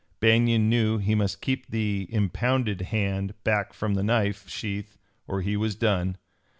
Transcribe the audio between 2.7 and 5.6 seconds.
hand back from the knife sheath or he